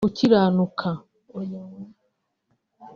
gukiranuka 0.05 0.89